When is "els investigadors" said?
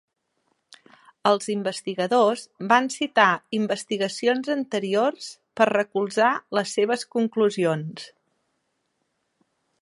1.31-2.45